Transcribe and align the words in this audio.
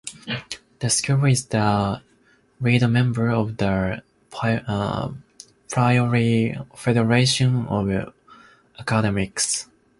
The 0.79 0.89
school 0.89 1.25
is 1.25 1.45
the 1.45 2.01
lead 2.59 2.89
member 2.89 3.29
of 3.29 3.57
The 3.57 4.01
Priory 5.69 6.57
Federation 6.75 7.67
of 7.67 8.13
Academies. 8.79 9.67